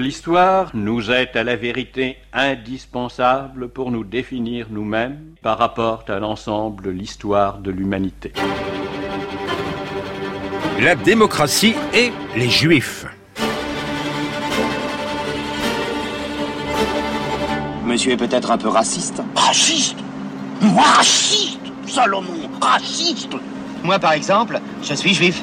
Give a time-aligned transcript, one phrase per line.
[0.00, 6.84] L'histoire nous est à la vérité indispensable pour nous définir nous-mêmes par rapport à l'ensemble
[6.84, 8.32] de l'histoire de l'humanité.
[10.80, 13.06] La démocratie et les juifs.
[17.84, 19.20] Monsieur est peut-être un peu raciste.
[19.34, 19.98] Raciste
[20.60, 21.58] Moi raciste
[21.88, 23.34] Salomon, raciste
[23.82, 25.42] Moi par exemple, je suis juif.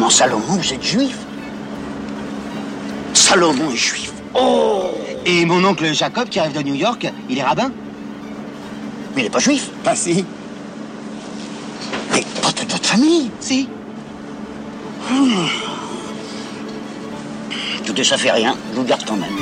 [0.00, 1.14] Comment Salomon, vous êtes juif?
[3.12, 4.10] Salomon est juif.
[4.34, 4.92] Oh
[5.26, 7.70] Et mon oncle Jacob qui arrive de New York, il est rabbin?
[9.14, 9.68] Mais il n'est pas juif.
[9.84, 10.24] Bah si.
[12.14, 13.30] Mais pas de votre famille.
[13.40, 13.68] Si.
[17.84, 18.56] Écoutez, ça fait rien.
[18.72, 19.36] Je vous garde quand même.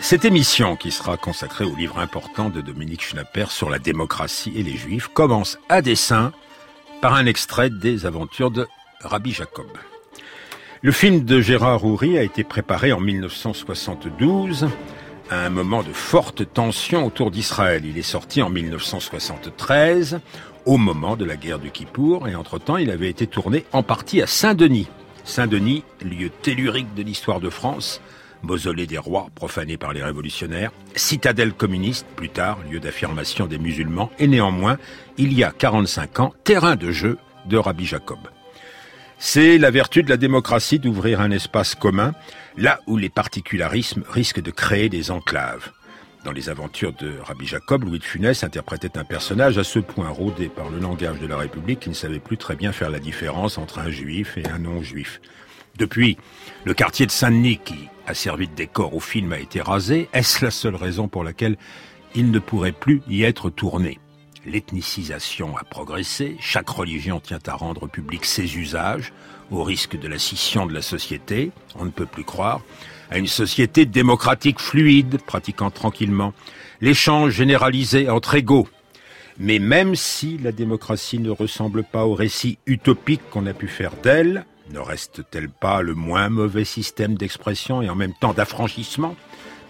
[0.00, 4.64] Cette émission, qui sera consacrée au livre important de Dominique Schnapper sur la démocratie et
[4.64, 6.32] les juifs, commence à dessein
[7.00, 8.66] par un extrait des aventures de
[9.00, 9.66] Rabbi Jacob.
[10.82, 14.68] Le film de Gérard Houry a été préparé en 1972
[15.30, 17.84] à un moment de forte tension autour d'Israël.
[17.84, 20.20] Il est sorti en 1973
[20.64, 24.22] au moment de la guerre du Kippour et entre-temps il avait été tourné en partie
[24.22, 24.88] à Saint-Denis.
[25.24, 28.00] Saint-Denis, lieu tellurique de l'histoire de France,
[28.42, 34.10] mausolée des rois profané par les révolutionnaires, citadelle communiste, plus tard lieu d'affirmation des musulmans,
[34.18, 34.78] et néanmoins,
[35.18, 38.18] il y a 45 ans, terrain de jeu de Rabbi Jacob.
[39.18, 42.12] C'est la vertu de la démocratie d'ouvrir un espace commun,
[42.56, 45.70] là où les particularismes risquent de créer des enclaves.
[46.24, 50.08] Dans les aventures de Rabbi Jacob, Louis de Funès interprétait un personnage à ce point
[50.08, 52.98] rodé par le langage de la République qu'il ne savait plus très bien faire la
[52.98, 55.20] différence entre un juif et un non-juif.
[55.78, 56.18] Depuis,
[56.64, 57.60] le quartier de Saint-Denis,
[58.06, 60.08] a servi de décor au film, a été rasé.
[60.12, 61.56] Est-ce la seule raison pour laquelle
[62.14, 63.98] il ne pourrait plus y être tourné?
[64.46, 69.12] L'ethnicisation a progressé, chaque religion tient à rendre public ses usages,
[69.50, 72.60] au risque de la scission de la société, on ne peut plus croire,
[73.10, 76.32] à une société démocratique fluide, pratiquant tranquillement
[76.80, 78.68] l'échange généralisé entre égaux.
[79.38, 83.92] Mais même si la démocratie ne ressemble pas au récit utopique qu'on a pu faire
[84.02, 89.16] d'elle, ne reste-t-elle pas le moins mauvais système d'expression et en même temps d'affranchissement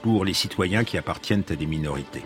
[0.03, 2.25] pour les citoyens qui appartiennent à des minorités?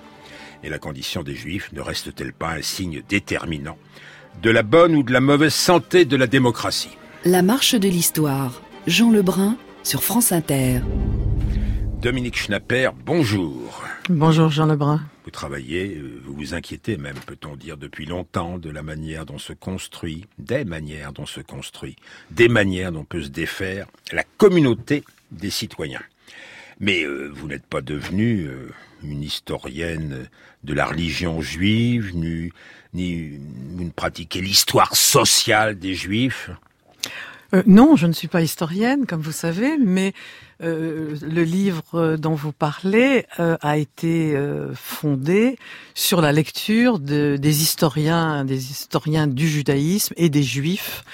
[0.62, 3.78] Et la condition des juifs ne reste-t-elle pas un signe déterminant
[4.42, 6.96] de la bonne ou de la mauvaise santé de la démocratie?
[7.24, 8.62] La marche de l'histoire.
[8.86, 10.80] Jean Lebrun sur France Inter.
[12.00, 13.82] Dominique Schnapper, bonjour.
[14.08, 15.00] Bonjour Jean Lebrun.
[15.30, 19.52] Vous euh, vous vous inquiétez même, peut-on dire, depuis longtemps de la manière dont se
[19.52, 21.96] construit, des manières dont se construit,
[22.30, 26.02] des manières dont peut se défaire la communauté des citoyens.
[26.80, 28.70] Mais euh, vous n'êtes pas devenue euh,
[29.02, 30.28] une historienne
[30.64, 32.50] de la religion juive, ni,
[32.94, 33.38] ni
[33.74, 36.50] vous ne l'histoire sociale des juifs?
[37.66, 40.12] Non, je ne suis pas historienne, comme vous savez, mais
[40.62, 45.58] euh, le livre dont vous parlez euh, a été euh, fondé
[45.94, 51.04] sur la lecture de, des historiens, des historiens du judaïsme et des juifs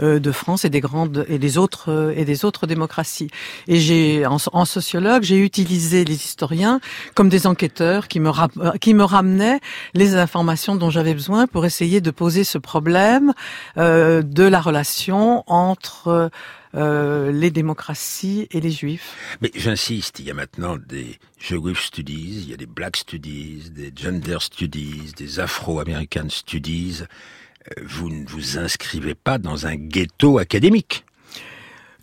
[0.00, 3.30] euh, de France et des grandes et des autres et des autres démocraties.
[3.68, 6.80] Et j'ai, en, en, sociologue, j'ai utilisé les historiens
[7.14, 8.30] comme des enquêteurs qui me
[8.78, 9.60] qui me ramenaient
[9.94, 13.32] les informations dont j'avais besoin pour essayer de poser ce problème
[13.76, 16.30] de la relation entre
[16.74, 19.14] euh, les démocraties et les juifs.
[19.40, 23.70] Mais j'insiste, il y a maintenant des Jewish Studies, il y a des Black Studies,
[23.70, 27.02] des Gender Studies, des Afro-American Studies.
[27.02, 31.03] Euh, vous ne vous inscrivez pas dans un ghetto académique.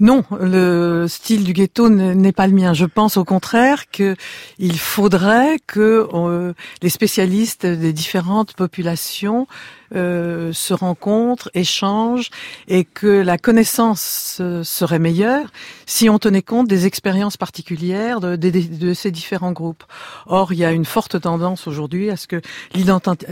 [0.01, 2.73] Non, le style du ghetto n'est pas le mien.
[2.73, 4.15] Je pense au contraire que
[4.57, 9.45] il faudrait que euh, les spécialistes des différentes populations
[9.93, 12.31] euh, se rencontrent, échangent,
[12.67, 15.51] et que la connaissance euh, serait meilleure
[15.85, 19.83] si on tenait compte des expériences particulières de, ces différents groupes.
[20.25, 22.41] Or, il y a une forte tendance aujourd'hui à ce que
[22.73, 23.27] l'identité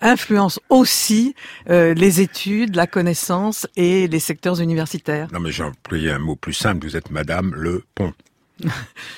[0.00, 1.34] influence aussi
[1.70, 5.28] euh, les études, la connaissance et les secteurs universitaires.
[5.32, 8.12] Non mais j'ai employé un mot plus simple, vous êtes Madame Le Pont.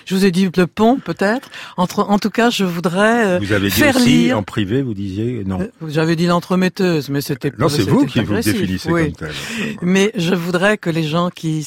[0.06, 1.48] Je vous ai dit le pont, peut-être.
[1.76, 4.38] Entre, en tout cas, je voudrais euh, Vous avez dit faire aussi lire...
[4.38, 5.60] en privé, vous disiez non.
[5.60, 9.12] Euh, J'avais dit l'entremetteuse, mais c'était non, c'est vous qui vous définissez oui.
[9.12, 9.32] comme tel.
[9.80, 11.64] Mais je voudrais que les gens qui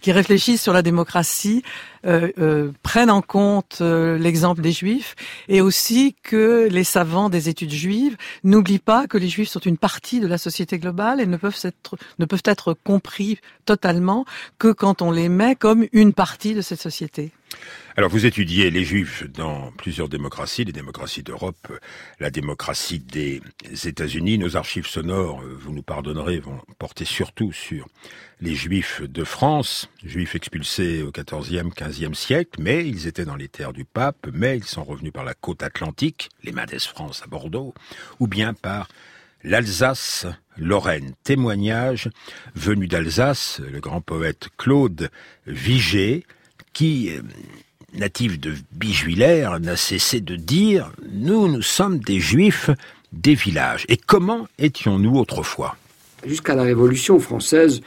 [0.00, 1.62] qui réfléchissent sur la démocratie
[2.82, 5.14] prennent en compte euh, l'exemple des Juifs
[5.48, 9.76] et aussi que les savants des études juives n'oublient pas que les Juifs sont une
[9.76, 14.24] partie de la société globale et ne peuvent être ne peuvent être compris totalement
[14.58, 17.32] que quand on les met comme une partie de cette société.
[18.00, 21.70] Alors vous étudiez les juifs dans plusieurs démocraties, les démocraties d'Europe,
[22.18, 23.42] la démocratie des
[23.84, 24.38] États-Unis.
[24.38, 27.86] Nos archives sonores, vous nous pardonnerez, vont porter surtout sur
[28.40, 33.48] les juifs de France, juifs expulsés au XIVe, XVe siècle, mais ils étaient dans les
[33.48, 37.26] terres du pape, mais ils sont revenus par la côte atlantique, les Mendes France à
[37.26, 37.74] Bordeaux,
[38.18, 38.88] ou bien par
[39.44, 40.24] l'Alsace,
[40.56, 41.12] Lorraine.
[41.22, 42.08] Témoignage
[42.54, 45.10] venu d'Alsace, le grand poète Claude
[45.46, 46.24] Vigée,
[46.72, 47.20] qui euh,
[47.94, 52.70] natif de Bijuilaire, n'a cessé de dire «Nous, nous sommes des juifs
[53.12, 53.84] des villages.
[53.88, 55.76] Et comment étions-nous autrefois»
[56.26, 57.80] Jusqu'à la Révolution française,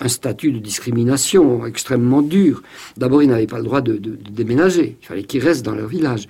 [0.00, 2.62] un statut de discrimination extrêmement dur.
[2.96, 4.96] D'abord, ils n'avaient pas le droit de, déménager.
[5.00, 6.26] Il fallait qu'ils restent dans leur village.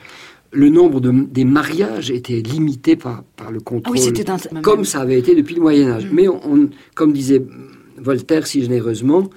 [0.53, 3.97] Le nombre de, des mariages était limité par, par le contrôle,
[4.29, 6.05] ah comme ça avait été depuis le Moyen Âge.
[6.05, 6.11] Mm.
[6.13, 7.43] Mais on, comme disait
[7.97, 9.31] Voltaire si généreusement,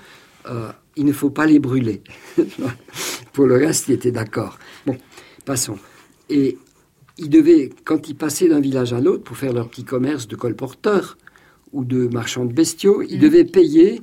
[0.49, 2.01] euh, il ne faut pas les brûler.
[3.33, 4.57] Pour le reste, il était d'accord.
[4.85, 4.97] Bon,
[5.45, 5.77] passons.
[6.29, 6.57] Et
[7.17, 10.35] ils devaient, quand ils passaient d'un village à l'autre pour faire leur petit commerce de
[10.35, 11.17] colporteurs
[11.71, 13.21] ou de marchands de bestiaux, ils mm.
[13.21, 14.01] devaient payer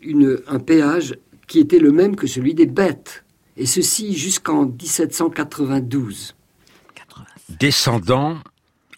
[0.00, 3.24] une, un péage qui était le même que celui des bêtes.
[3.56, 6.34] Et ceci jusqu'en 1792.
[7.48, 8.38] Descendant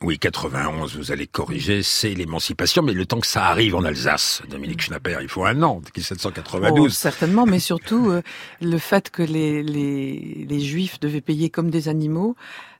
[0.03, 4.43] oui, 91, vous allez corriger, c'est l'émancipation, mais le temps que ça arrive en Alsace,
[4.49, 6.93] Dominique Schnapper, il faut un an, 1792.
[6.97, 8.23] certainement, mais surtout euh,
[8.61, 12.37] le fait que les, les, les Juifs devaient payer comme des animaux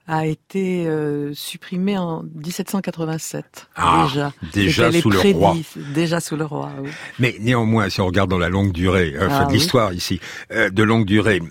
[0.06, 3.69] a été euh, supprimé en 1787.
[3.75, 5.56] Ah, déjà, déjà sous le roi.
[5.93, 6.70] Déjà sous le roi.
[6.81, 6.91] Oui.
[7.19, 10.19] Mais néanmoins, si on regarde dans la longue durée, enfin, ah l'histoire ici,
[10.53, 11.43] euh, de longue durée,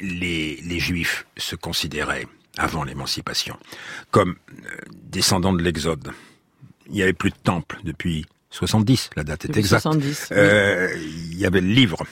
[0.00, 2.26] les, les Juifs se considéraient
[2.56, 3.58] avant l'émancipation,
[4.10, 6.12] comme euh, descendants de l'Exode.
[6.86, 9.82] Il n'y avait plus de temple depuis 70, la date est exacte.
[9.82, 12.04] 70, euh, Il y avait le livre.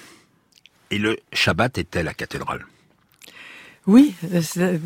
[0.91, 2.67] Et le Shabbat était la cathédrale.
[3.87, 4.15] Oui,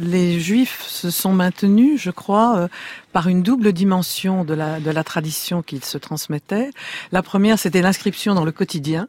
[0.00, 2.68] les Juifs se sont maintenus, je crois, euh,
[3.12, 6.70] par une double dimension de la, de la tradition qu'ils se transmettaient.
[7.12, 9.06] La première, c'était l'inscription dans le quotidien,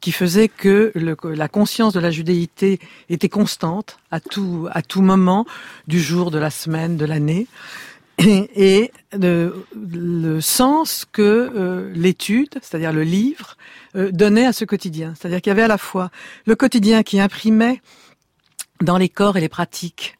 [0.00, 5.46] qui faisait que la conscience de la judéité était constante à tout, à tout moment
[5.86, 7.46] du jour, de la semaine, de l'année.
[8.18, 13.56] Et, le, sens que euh, l'étude, c'est-à-dire le livre,
[13.96, 15.14] euh, donnait à ce quotidien.
[15.16, 16.10] C'est-à-dire qu'il y avait à la fois
[16.44, 17.80] le quotidien qui imprimait
[18.80, 20.16] dans les corps et les pratiques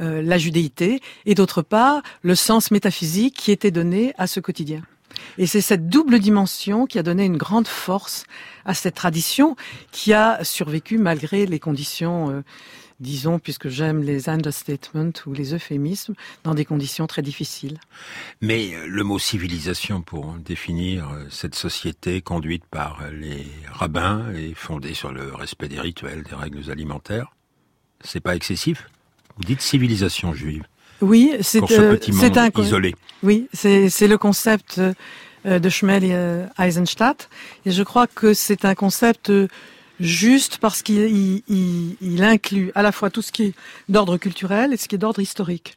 [0.00, 4.82] euh, la judéité, et d'autre part le sens métaphysique qui était donné à ce quotidien.
[5.36, 8.24] Et c'est cette double dimension qui a donné une grande force
[8.64, 9.56] à cette tradition
[9.90, 12.42] qui a survécu malgré les conditions, euh,
[13.00, 16.14] disons, puisque j'aime les understatements ou les euphémismes,
[16.44, 17.78] dans des conditions très difficiles.
[18.40, 24.94] Mais euh, le mot civilisation pour définir cette société conduite par les rabbins et fondée
[24.94, 27.32] sur le respect des rituels, des règles alimentaires,
[28.02, 28.88] c'est pas excessif
[29.36, 30.64] Vous dites civilisation juive.
[31.00, 32.94] Oui, c'est euh, c'est un isolé.
[33.22, 34.80] Oui, c'est le concept
[35.46, 37.28] euh, de Schmel et euh, Eisenstadt,
[37.64, 39.32] et je crois que c'est un concept
[39.98, 43.54] juste parce qu'il il, inclut à la fois tout ce qui est
[43.88, 45.76] d'ordre culturel et ce qui est d'ordre historique.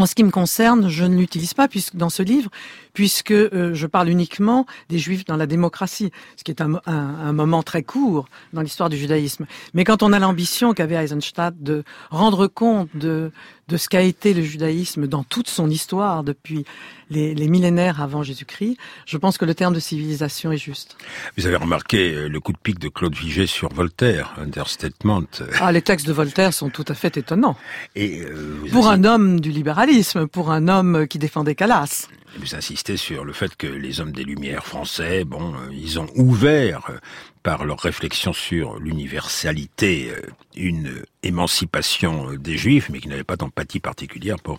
[0.00, 2.48] En ce qui me concerne, je ne l'utilise pas puisque dans ce livre,
[2.94, 7.34] puisque euh, je parle uniquement des Juifs dans la démocratie, ce qui est un, un,
[7.34, 9.44] moment très court dans l'histoire du judaïsme.
[9.74, 13.30] Mais quand on a l'ambition qu'avait Eisenstadt de rendre compte de,
[13.70, 16.64] de ce qu'a été le judaïsme dans toute son histoire depuis
[17.08, 18.76] les, les millénaires avant Jésus-Christ,
[19.06, 20.96] je pense que le terme de civilisation est juste.
[21.38, 25.22] Vous avez remarqué euh, le coup de pique de Claude Vigée sur Voltaire, Understatement.
[25.60, 27.56] Ah, les textes de Voltaire sont tout à fait étonnants.
[27.94, 32.08] Et euh, pour un homme du libéralisme, pour un homme qui défendait Calas.
[32.38, 36.06] Vous insistez sur le fait que les hommes des Lumières français, bon, euh, ils ont
[36.14, 36.98] ouvert euh,
[37.42, 40.20] par leur réflexion sur l'universalité euh,
[40.56, 44.58] une émancipation des Juifs, mais qui n'avaient pas d'empathie particulière pour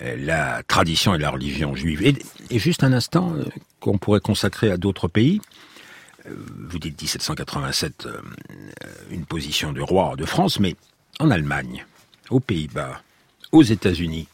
[0.00, 2.02] la tradition et la religion juive.
[2.02, 3.32] Et, juste un instant
[3.78, 5.40] qu'on pourrait consacrer à d'autres pays.
[6.26, 8.08] Vous dites 1787,
[9.12, 10.74] une position de roi de France, mais
[11.20, 11.86] en Allemagne,
[12.30, 13.02] aux Pays-Bas,
[13.52, 14.26] aux États-Unis,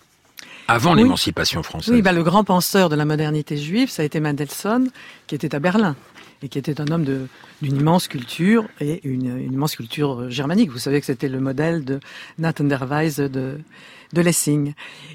[0.67, 1.93] avant l'émancipation française.
[1.93, 4.89] Oui, bah, le grand penseur de la modernité juive, ça a été Mendelssohn,
[5.27, 5.97] qui était à Berlin
[6.43, 10.71] et qui était un homme d'une immense culture et une, une, immense culture germanique.
[10.71, 12.01] Vous savez que c'était le modèle de
[12.39, 13.59] Nathan der Weise de,
[14.13, 14.73] de Lessing.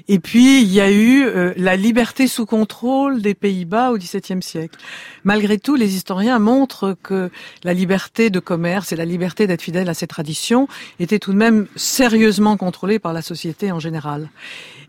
[0.08, 4.42] Et puis, il y a eu euh, la liberté sous contrôle des Pays-Bas au XVIIe
[4.42, 4.78] siècle.
[5.24, 7.30] Malgré tout, les historiens montrent que
[7.62, 10.68] la liberté de commerce et la liberté d'être fidèle à ses traditions
[10.98, 14.30] étaient tout de même sérieusement contrôlées par la société en général.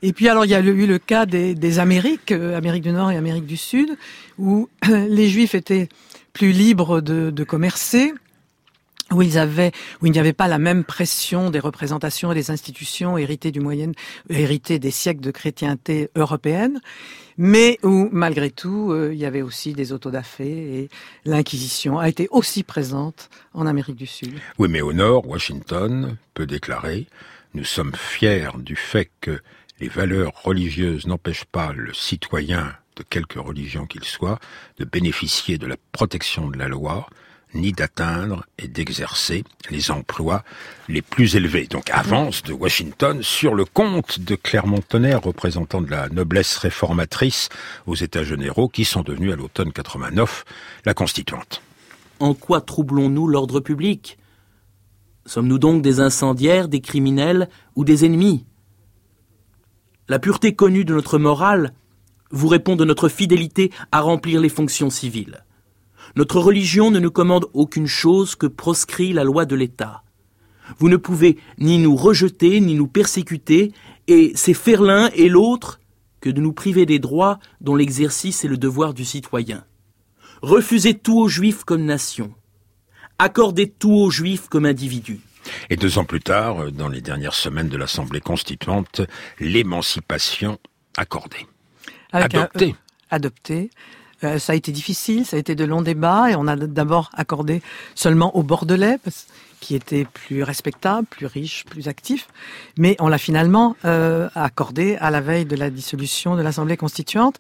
[0.03, 2.91] Et puis alors il y a eu le cas des, des Amériques, euh, Amérique du
[2.91, 3.97] Nord et Amérique du Sud,
[4.37, 5.89] où les Juifs étaient
[6.37, 8.13] plus libres de, commercer,
[9.11, 12.51] où ils avaient, où il n'y avait pas la même pression des représentations et des
[12.51, 13.91] institutions héritées du Moyen,
[14.29, 16.79] héritées des siècles de chrétienté européenne,
[17.39, 20.89] mais où malgré tout, euh, il y avait aussi des autodafés et
[21.25, 24.33] l'Inquisition a été aussi présente en Amérique du Sud.
[24.59, 27.07] Oui, mais au nord, Washington peut déclarer
[27.55, 29.39] nous sommes fiers du fait que
[29.79, 34.39] les valeurs religieuses n'empêchent pas le citoyen de quelque religion qu'il soit
[34.77, 37.07] de bénéficier de la protection de la loi
[37.53, 40.43] ni d'atteindre et d'exercer les emplois
[40.89, 41.67] les plus élevés.
[41.67, 47.49] Donc avance de Washington sur le compte de Clermont-Tonnerre, représentant de la noblesse réformatrice
[47.85, 50.43] aux États généraux, qui sont devenus à l'automne 89
[50.85, 51.61] la constituante.
[52.19, 54.17] En quoi troublons-nous l'ordre public?
[55.25, 58.45] Sommes-nous donc des incendiaires, des criminels ou des ennemis?
[60.09, 61.73] La pureté connue de notre morale
[62.31, 65.43] vous répond de notre fidélité à remplir les fonctions civiles.
[66.15, 70.03] Notre religion ne nous commande aucune chose que proscrit la loi de l'État.
[70.79, 73.71] Vous ne pouvez ni nous rejeter, ni nous persécuter,
[74.07, 75.79] et c'est faire l'un et l'autre
[76.19, 79.63] que de nous priver des droits dont l'exercice est le devoir du citoyen.
[80.41, 82.33] Refusez tout aux juifs comme nation.
[83.19, 85.21] Accordez tout aux juifs comme individus.
[85.69, 89.01] Et deux ans plus tard, dans les dernières semaines de l'Assemblée constituante,
[89.39, 90.59] l'émancipation
[90.97, 91.47] accordée.
[92.11, 92.75] Adoptée.
[93.09, 93.69] adoptée
[94.23, 97.11] euh, ça a été difficile, ça a été de longs débats et on a d'abord
[97.15, 97.61] accordé
[97.93, 98.97] seulement au Bordelais,
[99.59, 102.27] qui était plus respectable, plus riche, plus actif,
[102.77, 107.35] mais on l'a finalement euh, accordé à la veille de la dissolution de l'Assemblée constituante.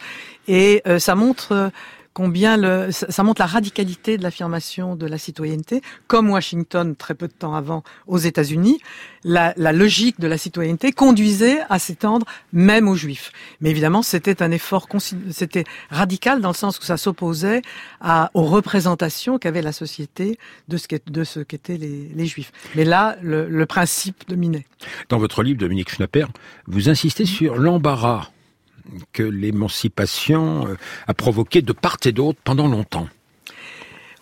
[0.47, 1.71] Et euh, ça montre
[2.17, 7.27] combien le, ça montre la radicalité de l'affirmation de la citoyenneté, comme Washington très peu
[7.27, 8.81] de temps avant aux États-Unis,
[9.23, 13.31] la, logique de la citoyenneté conduisait à s'étendre même aux Juifs.
[13.61, 14.87] Mais évidemment, c'était un effort,
[15.29, 17.61] c'était radical dans le sens où ça s'opposait
[18.33, 22.51] aux représentations qu'avait la société de ce qu'étaient les, les, Juifs.
[22.73, 24.65] Mais là, le, le principe dominait.
[25.09, 26.25] Dans votre livre, Dominique Schnapper,
[26.65, 28.31] vous insistez sur l'embarras
[29.13, 30.77] que l'émancipation euh,
[31.07, 33.07] a provoqué de part et d'autre pendant longtemps.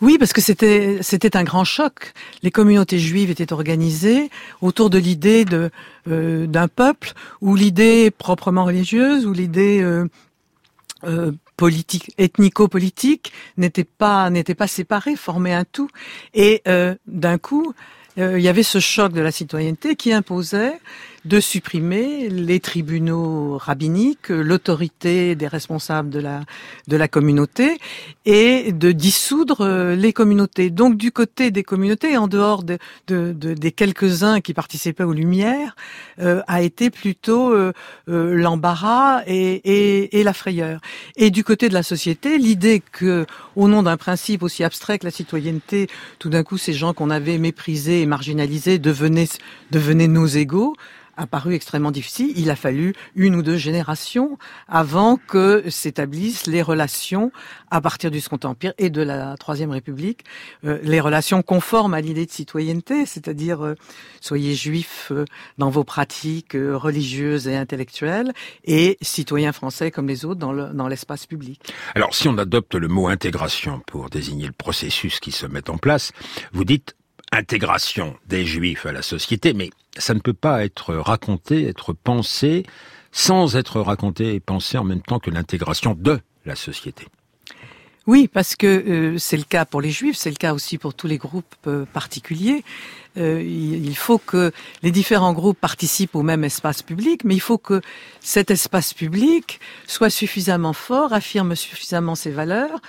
[0.02, 2.12] Oui, parce que c'était c'était un grand choc.
[2.42, 4.30] Les communautés juives étaient organisées
[4.60, 5.70] autour de l'idée de
[6.08, 10.06] euh, d'un peuple où l'idée proprement religieuse, où l'idée euh,
[11.56, 15.88] politique, ethnico-politique n'était pas n'était pas séparée, formait un tout.
[16.34, 16.62] Et
[17.06, 17.72] d'un coup,
[18.18, 20.78] il y avait ce choc de la citoyenneté qui imposait
[21.26, 26.42] de supprimer les tribunaux rabbiniques, l'autorité des responsables de la
[26.88, 27.78] de la communauté
[28.24, 30.70] et de dissoudre euh, les communautés.
[30.70, 32.78] Donc du côté des communautés, en dehors de,
[33.08, 35.74] de, des quelques-uns qui participaient aux Lumières,
[36.20, 37.72] euh, a été plutôt euh,
[38.06, 40.80] l'embarras et, et, et, la frayeur.
[41.16, 45.06] Et du côté de la société, l'idée que, au nom d'un principe aussi abstrait que
[45.06, 49.28] la citoyenneté, tout d'un coup, ces gens qu'on avait méprisés et marginalisés devenaient
[49.70, 50.74] devenaient nos égaux
[51.16, 52.32] apparu extrêmement difficile.
[52.36, 57.32] Il a fallu une ou deux générations avant que s'établissent les relations
[57.70, 60.24] à partir du Second Empire et de la Troisième République,
[60.64, 63.74] euh, les relations conformes à l'idée de citoyenneté, c'est-à-dire euh,
[64.20, 65.24] soyez juifs euh,
[65.58, 68.32] dans vos pratiques religieuses et intellectuelles
[68.64, 71.60] et citoyens français comme les autres dans l'espace public.
[71.94, 75.78] Alors si on adopte le mot intégration pour désigner le processus qui se met en
[75.78, 76.12] place,
[76.52, 76.94] vous dites
[77.32, 82.64] intégration des juifs à la société, mais ça ne peut pas être raconté, être pensé,
[83.12, 87.06] sans être raconté et pensé en même temps que l'intégration de la société.
[88.06, 90.94] Oui, parce que euh, c'est le cas pour les juifs, c'est le cas aussi pour
[90.94, 92.62] tous les groupes euh, particuliers.
[93.16, 94.52] Euh, il faut que
[94.82, 97.80] les différents groupes participent au même espace public, mais il faut que
[98.20, 102.80] cet espace public soit suffisamment fort, affirme suffisamment ses valeurs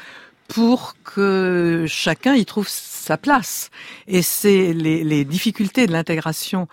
[0.48, 3.70] pour que chacun y trouve sa place.
[4.08, 6.68] Et c'est les, les, difficultés de l'intégration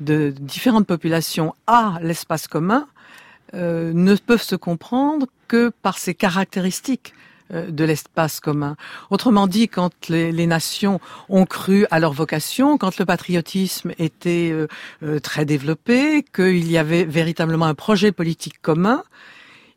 [0.00, 2.86] de différentes populations à l'espace commun
[3.54, 7.14] euh, ne peuvent se comprendre que par ces caractéristiques
[7.52, 8.76] euh, de l'espace commun.
[9.10, 14.52] Autrement dit, quand les, les, nations ont cru à leur vocation, quand le patriotisme était
[15.02, 19.02] euh, très développé, qu'il y avait véritablement un projet politique commun,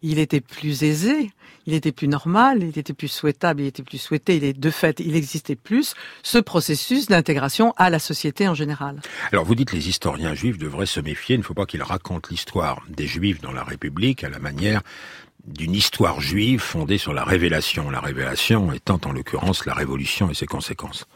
[0.02, 1.32] il était plus aisé
[1.66, 4.70] il était plus normal, il était plus souhaitable, il était plus souhaité, il est de
[4.70, 9.02] fait, il existait plus ce processus d'intégration à la société en général.
[9.32, 12.28] Alors vous dites les historiens juifs devraient se méfier, il ne faut pas qu'ils racontent
[12.32, 14.82] l'histoire des juifs dans la République à la manière
[15.46, 20.34] d'une histoire juive fondée sur la révélation, la révélation étant en l'occurrence la révolution et
[20.34, 21.08] ses conséquences.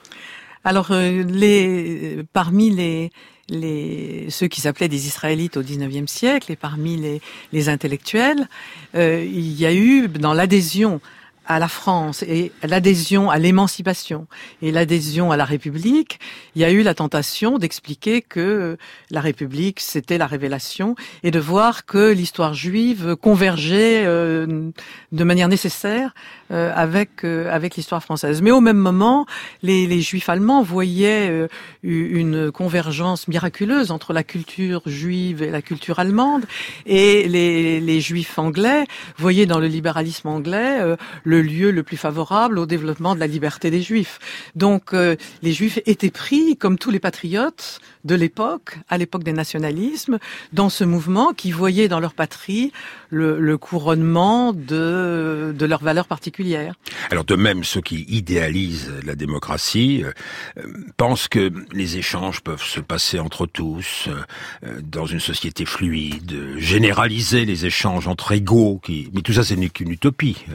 [0.64, 3.12] Alors, euh, les, parmi les,
[3.50, 7.22] les, ceux qui s'appelaient des Israélites au XIXe siècle et parmi les,
[7.54, 8.48] les intellectuels,
[8.96, 11.02] euh, il y a eu dans l'adhésion
[11.48, 14.28] à la France et l'adhésion à l'émancipation
[14.62, 16.20] et l'adhésion à la République,
[16.56, 18.78] il y a eu la tentation d'expliquer que
[19.12, 24.70] la République c'était la révélation et de voir que l'histoire juive convergeait euh,
[25.12, 26.14] de manière nécessaire
[26.52, 28.42] euh, avec euh, avec l'histoire française.
[28.42, 29.26] Mais au même moment,
[29.64, 31.48] les, les juifs allemands voyaient
[31.84, 36.46] une convergence miraculeuse entre la culture juive et la culture allemande
[36.86, 38.86] et les, les juifs anglais
[39.18, 40.80] voyaient dans le libéralisme anglais
[41.24, 44.20] le le lieu le plus favorable au développement de la liberté des Juifs.
[44.56, 49.34] Donc euh, les Juifs étaient pris, comme tous les patriotes de l'époque, à l'époque des
[49.34, 50.20] nationalismes,
[50.54, 52.72] dans ce mouvement qui voyait dans leur patrie
[53.10, 56.76] le, couronnement de, de leurs valeurs particulières.
[57.10, 60.64] Alors de même, ceux qui idéalisent la démocratie euh,
[60.98, 67.46] pensent que les échanges peuvent se passer entre tous, euh, dans une société fluide, généraliser
[67.46, 69.10] les échanges entre égaux, qui...
[69.14, 70.46] mais tout ça ce n'est qu'une utopie.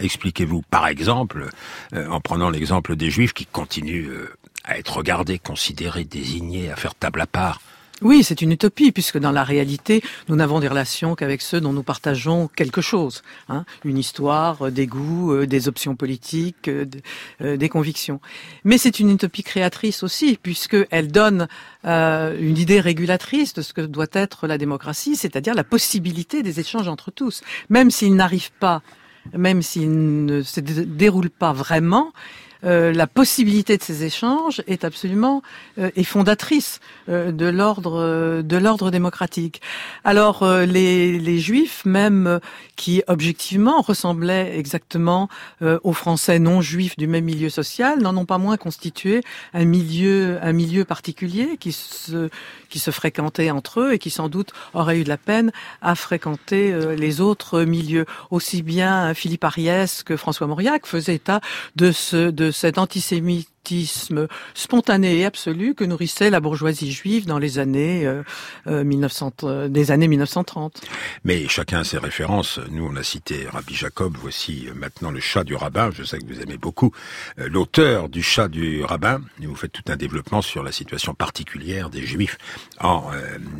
[0.00, 1.48] Expliquez-vous, par exemple,
[1.94, 4.10] en prenant l'exemple des Juifs qui continuent
[4.68, 7.60] à être regardés, considérés, désignés, à faire table à part.
[8.00, 11.72] Oui, c'est une utopie, puisque dans la réalité, nous n'avons des relations qu'avec ceux dont
[11.72, 13.22] nous partageons quelque chose.
[13.48, 18.20] Hein, une histoire, euh, des goûts, euh, des options politiques, euh, des convictions.
[18.62, 21.48] Mais c'est une utopie créatrice aussi, puisqu'elle donne
[21.84, 26.88] une idée régulatrice de ce que doit être la démocratie, c'est-à-dire la possibilité des échanges
[26.88, 27.40] entre tous.
[27.70, 28.82] Même s'ils n'arrivent pas,
[29.32, 32.12] même s'ils ne se déroulent pas vraiment,
[32.64, 35.42] euh, la possibilité de ces échanges est absolument
[35.78, 39.60] euh, est fondatrice euh, de l'ordre de l'ordre démocratique.
[40.04, 42.40] Alors les, les juifs même
[42.76, 45.28] qui objectivement ressemblaient exactement
[45.60, 49.22] aux Français non juifs du même milieu social n'en ont pas moins constitué
[49.54, 52.28] un milieu un milieu particulier qui se
[52.68, 55.94] qui se fréquentaient entre eux et qui sans doute auraient eu de la peine à
[55.94, 58.06] fréquenter les autres milieux.
[58.30, 61.40] Aussi bien Philippe Ariès que François Mauriac faisaient état
[61.76, 63.57] de ce de cet antisémitisme
[64.54, 70.08] spontané et absolu que nourrissait la bourgeoisie juive dans les années euh, 1900, euh, euh,
[70.08, 70.80] 1930.
[71.24, 72.60] Mais chacun a ses références.
[72.70, 74.16] Nous, on a cité Rabbi Jacob.
[74.20, 75.90] Voici euh, maintenant le chat du rabbin.
[75.92, 76.92] Je sais que vous aimez beaucoup
[77.36, 79.20] l'auteur du chat du rabbin.
[79.42, 82.38] Et vous faites tout un développement sur la situation particulière des Juifs
[82.80, 83.04] en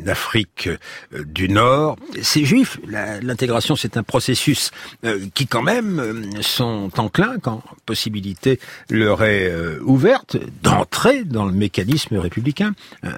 [0.07, 0.69] Afrique
[1.11, 1.97] du Nord.
[2.21, 4.71] Ces Juifs, l'intégration, c'est un processus
[5.33, 8.59] qui, quand même, sont enclins quand possibilité
[8.89, 12.71] leur est ouverte ouverte d'entrer dans le mécanisme républicain.
[13.03, 13.11] Euh,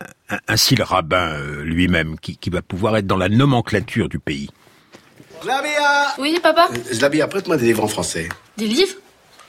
[0.48, 4.50] ainsi le rabbin euh, lui-même, qui, va pouvoir être dans la nomenclature du pays.
[5.44, 8.30] Zlabia Oui, papa euh, Zlabia, prête-moi des livres en français.
[8.58, 8.96] Des livres?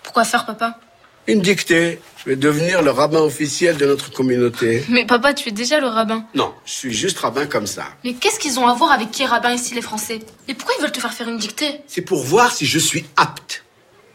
[0.02, 0.78] Pourquoi faire, papa?
[1.26, 2.00] Une dictée.
[2.18, 4.84] Je vais devenir le rabbin officiel de notre communauté.
[4.90, 6.26] Mais papa, tu es déjà le rabbin.
[6.34, 7.86] Non, je suis juste rabbin comme ça.
[8.04, 10.20] Mais qu'est-ce qu'ils ont à voir avec qui est rabbin ici, les Français?
[10.48, 11.80] Et pourquoi ils veulent te faire faire une dictée?
[11.86, 13.64] C'est pour voir si je suis apte.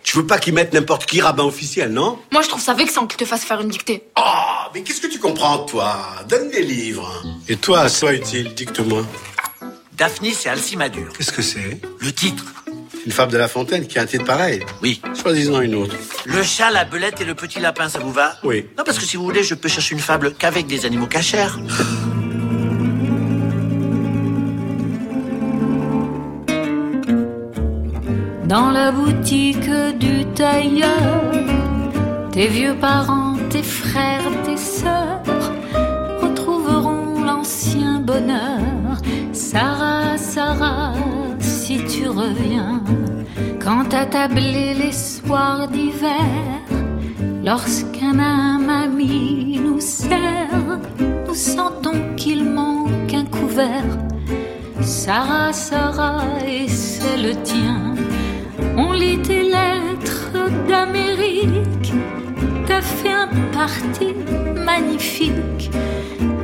[0.08, 2.18] Tu veux pas qu'ils mettent n'importe qui rabbin officiel, non?
[2.32, 4.04] Moi, je trouve ça vexant qu'ils te fassent faire une dictée.
[4.18, 4.22] Oh,
[4.74, 5.98] mais qu'est-ce que tu comprends, toi?
[6.30, 7.12] Donne des livres.
[7.50, 9.06] Et toi, soit utile, dicte-moi.
[9.98, 11.12] Daphnis et Alcimadure.
[11.18, 11.82] Qu'est-ce que c'est?
[12.00, 12.46] Le titre.
[13.06, 15.02] Une fable de La Fontaine qui a un titre pareil Oui.
[15.22, 15.98] Choisis-en une autre.
[16.24, 18.38] Le chat, la belette et le petit lapin, ça vous va?
[18.46, 18.66] Oui.
[18.78, 21.50] Non, parce que si vous voulez, je peux chercher une fable qu'avec des animaux cachers.
[28.48, 31.32] Dans la boutique du tailleur.
[32.32, 35.22] Tes vieux parents, tes frères, tes sœurs
[36.22, 39.02] retrouveront l'ancien bonheur.
[39.34, 40.94] Sarah, Sarah,
[41.40, 42.82] si tu reviens,
[43.60, 46.62] quand à tabler les soirs d'hiver,
[47.44, 50.80] lorsqu'un âme ami nous sert,
[51.28, 53.98] nous sentons qu'il manque un couvert.
[54.82, 57.98] Sarah, Sarah, et c'est le tien
[58.78, 60.32] on lit tes lettres
[60.68, 61.94] d'Amérique,
[62.68, 64.14] t'as fait un parti
[64.64, 65.72] magnifique.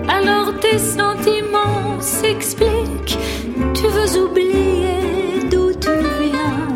[0.07, 3.17] Alors tes sentiments s'expliquent,
[3.75, 6.67] tu veux oublier d'où tu viens.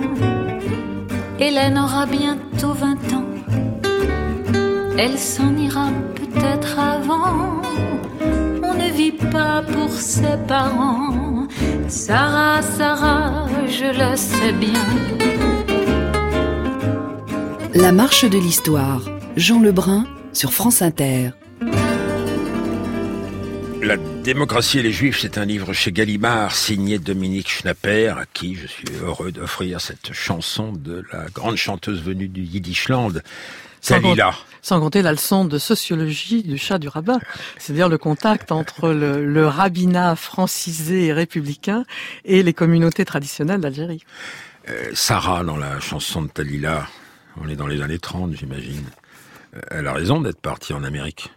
[1.40, 3.26] Hélène aura bientôt 20 ans,
[4.98, 7.62] elle s'en ira peut-être avant.
[8.64, 11.48] On ne vit pas pour ses parents.
[11.88, 15.47] Sarah, Sarah, je le sais bien.
[17.88, 19.00] La marche de l'histoire.
[19.38, 21.30] Jean Lebrun sur France Inter.
[23.82, 28.56] La démocratie et les juifs, c'est un livre chez Gallimard signé Dominique Schnapper, à qui
[28.56, 33.22] je suis heureux d'offrir cette chanson de la grande chanteuse venue du Yiddishland.
[33.80, 34.02] Sans,
[34.62, 37.22] sans compter la leçon de sociologie du chat du rabbin,
[37.58, 41.86] c'est-à-dire le contact entre le, le rabbinat francisé et républicain
[42.26, 44.04] et les communautés traditionnelles d'Algérie.
[44.68, 46.86] Euh, Sarah, dans la chanson de Talila,
[47.42, 48.84] on est dans les années 30, j'imagine.
[49.56, 51.32] Euh, elle a raison d'être partie en Amérique.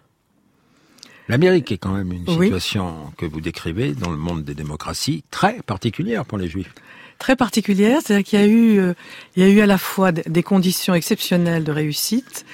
[1.28, 5.60] L'Amérique est quand même une situation que vous décrivez dans le monde des démocraties très
[5.62, 6.72] particulière pour les Juifs
[7.20, 8.94] très particulière, c'est-à-dire qu'il y a eu, euh,
[9.36, 12.44] il y a eu à la fois des conditions exceptionnelles de réussite,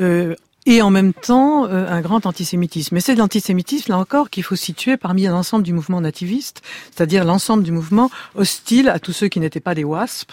[0.00, 0.34] euh,
[0.66, 2.94] et en même temps euh, un grand antisémitisme.
[2.94, 6.62] Mais c'est l'antisémitisme, là encore, qu'il faut situer parmi l'ensemble du mouvement nativiste,
[6.94, 10.32] c'est-à-dire l'ensemble du mouvement hostile à tous ceux qui n'étaient pas des WASP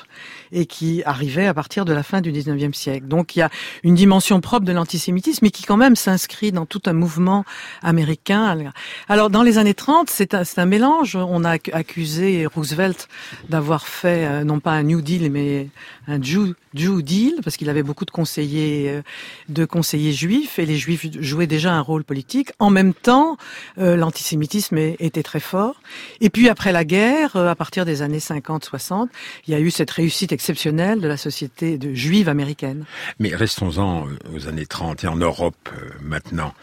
[0.52, 3.08] et qui arrivaient à partir de la fin du 19e siècle.
[3.08, 3.50] Donc il y a
[3.84, 7.46] une dimension propre de l'antisémitisme, mais qui quand même s'inscrit dans tout un mouvement
[7.82, 8.72] américain.
[9.08, 11.16] Alors dans les années 30, c'est un, un, mélange.
[11.16, 13.08] On a accusé Roosevelt
[13.50, 15.68] d'avoir fait euh, non pas un New Deal, mais
[16.08, 19.02] un Jew, Jew Deal, parce qu'il avait beaucoup de conseillers, euh,
[19.48, 22.52] de conseillers juifs et les juifs jouaient déjà un rôle politique.
[22.60, 23.38] En même temps,
[23.78, 25.82] euh, l'antisémitisme était très fort.
[26.22, 29.08] Et puis après la guerre, euh, à partir des années 50-60,
[29.48, 32.86] il y a eu cette réussite exceptionnelle de la société de juive américaine.
[33.20, 35.70] Mais restons-en euh, aux années 30 et en Europe
[36.02, 36.54] maintenant.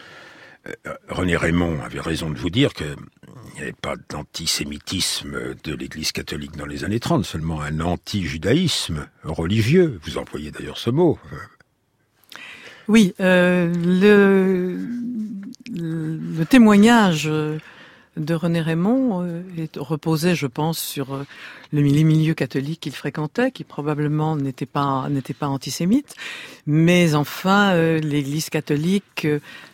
[1.07, 2.97] René Raymond avait raison de vous dire qu'il
[3.55, 9.97] n'y avait pas d'antisémitisme de l'Église catholique dans les années 30, seulement un anti-judaïsme religieux.
[10.03, 11.17] Vous employez d'ailleurs ce mot.
[12.87, 13.73] Oui, euh,
[15.69, 19.43] le, témoignage de René Raymond euh,
[19.75, 21.25] reposé, je pense, sur euh,
[21.73, 26.15] le, les milieux catholiques qu'il fréquentait, qui probablement n'était pas n'était pas antisémite,
[26.65, 29.27] mais enfin l'Église catholique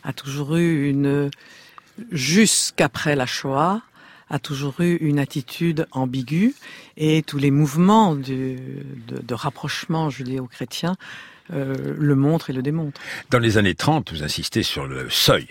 [0.04, 1.30] a toujours eu une
[2.12, 3.82] jusqu'après la Shoah
[4.30, 6.56] a toujours eu une attitude ambiguë.
[6.98, 8.56] Et tous les mouvements de,
[9.08, 13.00] de, de rapprochement judéo-chrétien euh, le montre et le démontre.
[13.30, 15.48] Dans les années 30, vous insistez sur le seuil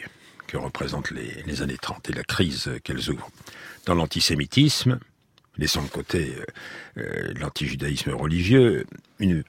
[0.53, 3.31] que représentent les, années 30 et la crise qu'elles ouvrent.
[3.87, 4.99] Dans l'antisémitisme,
[5.57, 8.85] laissant de côté euh, euh, l'antijudaïsme religieux,
[9.19, 9.45] une,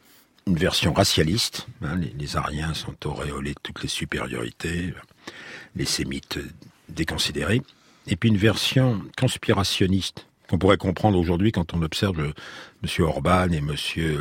[0.48, 1.68] une, version racialiste.
[1.82, 4.94] Hein, les, les, Ariens sont auréolés de toutes les supériorités,
[5.76, 6.40] les Sémites
[6.88, 7.62] déconsidérés.
[8.08, 12.34] Et puis une version conspirationniste qu'on pourrait comprendre aujourd'hui quand on observe
[12.84, 13.06] M.
[13.06, 13.76] Orban et M.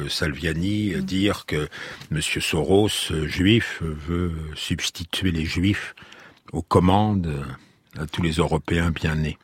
[0.08, 1.00] Salviani mm.
[1.00, 1.68] dire que
[2.11, 2.20] M.
[2.20, 5.94] Soros, juif, veut substituer les juifs
[6.52, 7.44] aux commandes
[7.98, 9.38] à tous les Européens bien nés.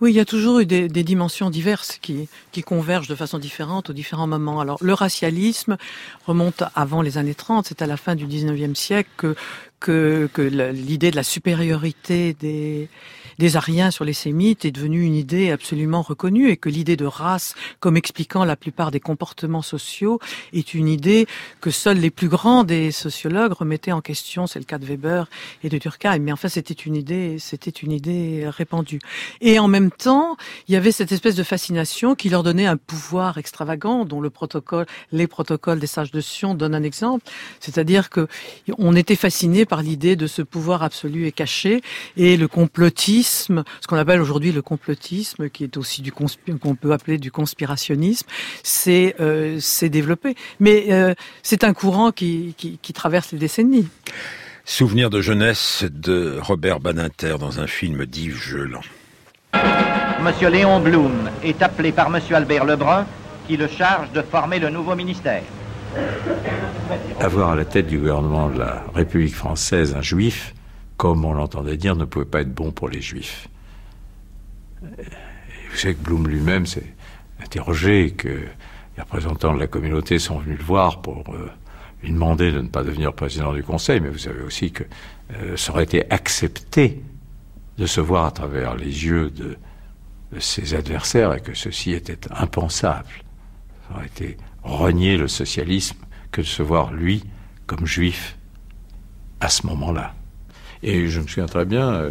[0.00, 3.38] Oui, il y a toujours eu des, des dimensions diverses qui, qui, convergent de façon
[3.38, 4.60] différente aux différents moments.
[4.60, 5.76] Alors, le racialisme
[6.24, 9.34] remonte avant les années 30, c'est à la fin du 19e siècle que,
[9.80, 12.88] que, que l'idée de la supériorité des,
[13.38, 17.04] des Ariens sur les Sémites est devenue une idée absolument reconnue et que l'idée de
[17.04, 20.18] race, comme expliquant la plupart des comportements sociaux,
[20.52, 21.26] est une idée
[21.60, 24.46] que seuls les plus grands des sociologues remettaient en question.
[24.46, 25.28] C'est le cas de Weber
[25.62, 26.18] et de Durkheim.
[26.18, 29.00] Mais enfin, c'était une idée, c'était une idée répandue.
[29.40, 32.76] Et en même temps, il y avait cette espèce de fascination qui leur donnait un
[32.76, 37.24] pouvoir extravagant, dont le protocole, les protocoles des sages de Sion donnent un exemple.
[37.60, 38.26] C'est-à-dire que
[38.78, 41.82] on était fasciné par l'idée de ce pouvoir absolu et caché
[42.16, 46.92] et le complotisme ce qu'on appelle aujourd'hui le complotisme, qui est aussi du qu'on peut
[46.92, 48.26] appeler du conspirationnisme,
[48.62, 50.34] c'est euh, développé.
[50.60, 53.88] Mais euh, c'est un courant qui, qui, qui traverse les décennies.
[54.64, 58.82] Souvenir de jeunesse de Robert Badinter dans un film d'Yves Geland.
[60.22, 63.06] Monsieur Léon Blum est appelé par Monsieur Albert Lebrun,
[63.46, 65.42] qui le charge de former le nouveau ministère.
[67.20, 70.54] Avoir à la tête du gouvernement de la République française un juif,
[70.98, 73.48] comme on l'entendait dire, ne pouvait pas être bon pour les juifs.
[74.82, 76.92] vous savez que Blum lui-même s'est
[77.40, 81.48] interrogé, que les représentants de la communauté sont venus le voir pour euh,
[82.02, 84.82] lui demander de ne pas devenir président du Conseil, mais vous savez aussi que
[85.34, 87.00] euh, ça aurait été accepté
[87.78, 89.56] de se voir à travers les yeux de,
[90.32, 93.08] de ses adversaires et que ceci était impensable.
[93.86, 95.98] Ça aurait été renier le socialisme
[96.32, 97.22] que de se voir lui
[97.66, 98.36] comme juif
[99.38, 100.12] à ce moment-là.
[100.82, 102.10] Et je me souviens très bien euh,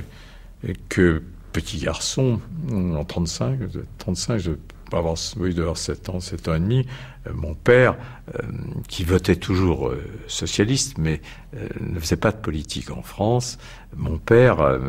[0.89, 2.39] que petit garçon,
[2.71, 3.59] en 35,
[3.97, 4.51] 35, je
[4.89, 6.87] pas avoir, oui, de 7 ans, 7 ans et demi,
[7.25, 7.97] euh, mon père,
[8.35, 8.41] euh,
[8.87, 9.91] qui votait toujours
[10.27, 11.21] socialiste, mais
[11.81, 13.57] ne faisait pas de politique en France,
[13.97, 14.79] mon père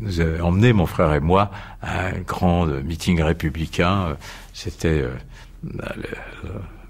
[0.00, 1.50] nous a emmené, mon frère et moi,
[1.82, 4.16] à un grand meeting républicain.
[4.54, 5.04] C'était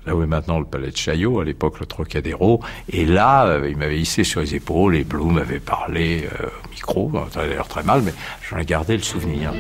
[0.09, 2.63] là où est maintenant le palais de Chaillot, à l'époque le Trocadéro.
[2.91, 6.71] Et là, euh, il m'avait hissé sur les épaules et Blum m'avait parlé euh, au
[6.71, 7.13] micro.
[7.37, 8.15] L'air très mal, mais
[8.49, 9.53] j'en ai gardé le souvenir.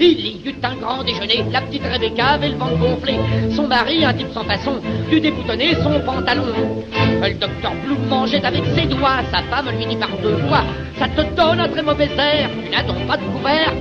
[0.00, 3.14] Il y eut un grand déjeuner, la petite Rebecca avait le ventre gonflé.
[3.54, 4.80] Son mari, un type sans façon,
[5.10, 6.44] dut déboutonner son pantalon.
[7.22, 10.62] Le docteur Bloom mangeait avec ses doigts, sa femme lui dit par deux fois,
[10.98, 13.72] ça te donne un très mauvais air, tu n'as donc pas de couvert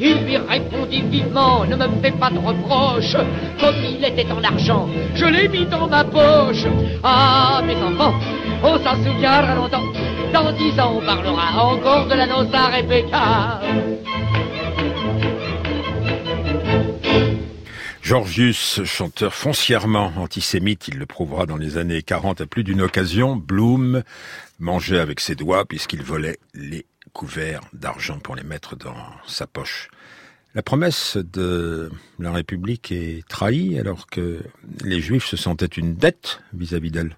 [0.00, 3.16] il lui répondit vivement, ne me fais pas de reproches,
[3.60, 6.66] comme il était en argent, je l'ai mis dans ma poche.
[7.02, 8.14] Ah, mes enfants,
[8.62, 9.82] on s'en souviendra longtemps,
[10.34, 13.60] dans dix ans on parlera encore de la noce à Rebecca.
[18.02, 23.36] Georgius, chanteur foncièrement antisémite, il le prouvera dans les années 40 à plus d'une occasion,
[23.36, 24.02] Bloom
[24.58, 29.88] mangeait avec ses doigts puisqu'il volait les couverts d'argent pour les mettre dans sa poche.
[30.56, 34.40] La promesse de la République est trahie alors que
[34.82, 37.16] les Juifs se sentaient une dette vis-à-vis d'elle.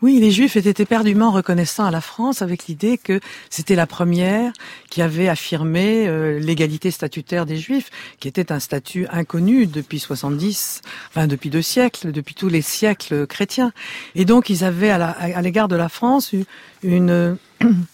[0.00, 3.18] Oui, les Juifs étaient éperdument reconnaissants à la France avec l'idée que
[3.50, 4.52] c'était la première
[4.90, 10.82] qui avait affirmé euh, l'égalité statutaire des Juifs, qui était un statut inconnu depuis 70,
[11.08, 13.72] enfin depuis deux siècles, depuis tous les siècles chrétiens.
[14.14, 16.32] Et donc ils avaient à l'égard de la France
[16.84, 17.36] une,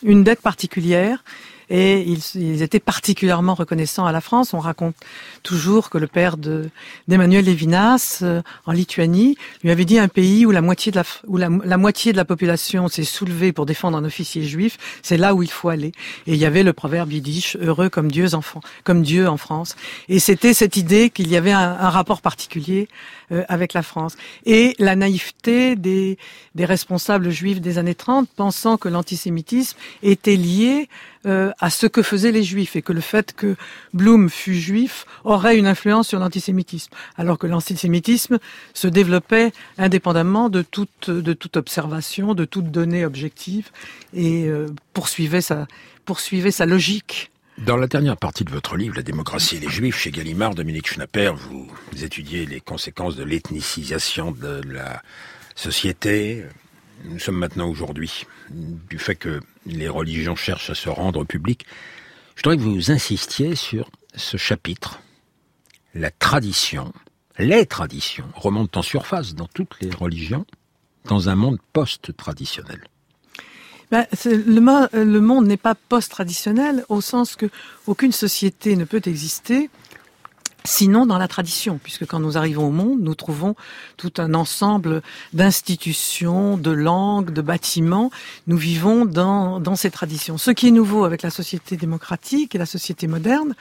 [0.02, 1.24] une dette particulière
[1.70, 4.54] et ils, étaient particulièrement reconnaissants à la France.
[4.54, 4.94] On raconte
[5.42, 10.50] toujours que le père d'Emmanuel Lévinas, euh, en Lituanie, lui avait dit un pays où
[10.50, 14.04] la moitié de la, où la, moitié de la population s'est soulevée pour défendre un
[14.04, 15.92] officier juif, c'est là où il faut aller.
[16.26, 19.76] Et il y avait le proverbe yiddish, heureux comme Dieu enfant, comme Dieu en France.
[20.08, 22.88] Et c'était cette idée qu'il y avait un, un rapport particulier
[23.32, 24.16] euh, avec la France.
[24.44, 26.18] Et la naïveté des,
[26.54, 30.88] des responsables juifs des années 30, pensant que l'antisémitisme était lié
[31.26, 33.56] euh, à ce que faisaient les juifs et que le fait que
[33.92, 38.38] Blum fût juif aurait une influence sur l'antisémitisme, alors que l'antisémitisme
[38.74, 41.08] se développait indépendamment de toute,
[41.56, 43.70] observation, de toute donnée objective
[44.12, 45.66] et euh, poursuivait, sa,
[46.04, 47.30] poursuivait sa logique.
[47.58, 50.88] Dans la dernière partie de votre livre, La démocratie et les juifs, chez Gallimard, Dominique
[50.88, 51.70] Schnapper, vous,
[52.02, 55.02] étudiez les conséquences de l'ethnicisation de la
[55.54, 56.44] société.
[57.04, 61.66] Nous sommes maintenant aujourd'hui du fait que les religions cherchent à se rendre publiques.
[62.34, 65.00] Je voudrais que vous insistiez sur ce chapitre.
[65.94, 66.92] La tradition,
[67.38, 70.46] les traditions remontent en surface dans toutes les religions,
[71.04, 72.82] dans un monde post-traditionnel.
[73.90, 77.50] Ben, le, le, monde n'est pas post-traditionnel au sens que
[77.86, 79.68] aucune société ne peut exister
[80.66, 83.54] Sinon, dans la tradition, puisque quand nous arrivons au monde, nous trouvons
[83.98, 85.02] tout un ensemble
[85.34, 88.10] d'institutions, de langues, de bâtiments.
[88.46, 90.38] Nous vivons dans, dans ces traditions.
[90.38, 93.54] Ce qui est nouveau avec la société démocratique et la société moderne,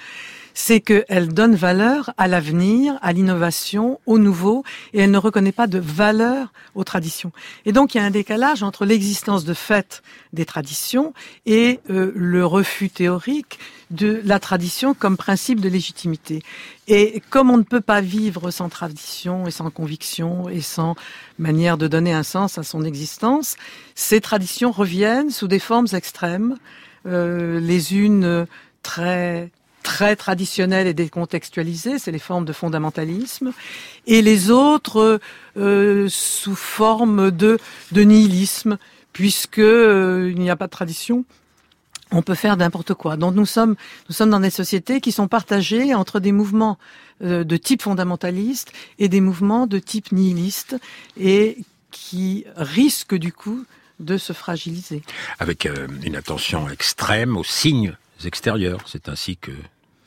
[0.54, 4.63] c'est qu'elle donne valeur à l'avenir, à l'innovation, au nouveau,
[4.94, 7.32] et elle ne reconnaît pas de valeur aux traditions.
[7.66, 11.13] Et donc il y a un décalage entre l'existence de fait des traditions
[11.46, 13.60] et euh, le refus théorique
[13.92, 16.42] de la tradition comme principe de légitimité.
[16.88, 20.96] Et comme on ne peut pas vivre sans tradition et sans conviction et sans
[21.38, 23.56] manière de donner un sens à son existence,
[23.96, 26.58] ces traditions reviennent sous des formes extrêmes,
[27.06, 28.48] euh, les unes
[28.82, 29.52] très
[29.84, 33.52] très traditionnelles et décontextualisées, c'est les formes de fondamentalisme,
[34.08, 35.19] et les autres
[35.58, 37.60] euh, sous forme de,
[37.91, 38.78] de nihilisme,
[39.12, 41.26] puisque euh, il n'y a pas de tradition,
[42.12, 43.17] on peut faire n'importe quoi.
[43.17, 43.76] Donc nous sommes
[44.10, 46.78] nous sommes dans des sociétés qui sont partagées entre des mouvements
[47.22, 50.78] euh, de type fondamentaliste et des mouvements de type nihiliste
[51.17, 51.58] et
[51.91, 53.65] qui risquent du coup
[54.00, 55.04] de se fragiliser.
[55.39, 55.67] Avec
[56.04, 58.80] une attention extrême aux signes extérieurs.
[58.86, 59.52] C'est ainsi que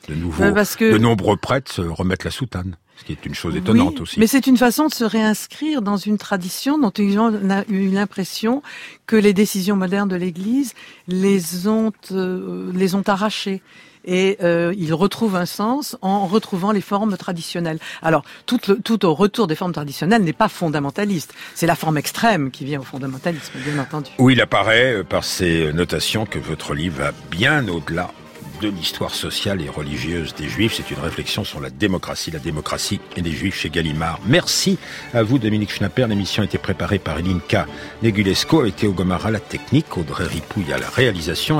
[0.07, 0.91] de nouveau, que...
[0.91, 2.75] de nombreux prêtres se remettent la soutane.
[2.97, 4.19] Ce qui est une chose étonnante aussi.
[4.19, 8.63] Mais c'est une façon de se réinscrire dans une tradition dont on a eu l'impression
[9.05, 10.73] que les décisions modernes de l'Église
[11.07, 13.61] les ont euh, les ont arrachées
[14.07, 17.77] et euh, ils retrouvent un sens en retrouvant les formes traditionnelles.
[18.01, 21.35] Alors, tout, tout au retour des formes traditionnelles n'est pas fondamentaliste.
[21.53, 24.09] C'est la forme extrême qui vient au fondamentalisme, bien entendu.
[24.17, 28.11] Oui, il apparaît euh, par ces notations que votre livre va bien au-delà
[28.61, 30.73] de l'histoire sociale et religieuse des Juifs.
[30.75, 34.19] C'est une réflexion sur la démocratie, la démocratie et les Juifs chez Gallimard.
[34.25, 34.77] Merci
[35.13, 36.05] à vous, Dominique Schnapper.
[36.07, 37.65] L'émission a été préparée par Elinka
[38.03, 41.55] Negulesco, et Théo Gomara, la technique, Audrey Ripouille à la réalisation.